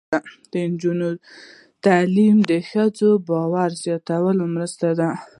د 0.51 0.53
نجونو 0.71 1.07
تعلیم 1.85 2.37
د 2.51 2.53
ښځو 2.69 3.09
باور 3.27 3.69
زیاتولو 3.83 4.43
مرسته 4.55 4.87
ده. 4.99 5.09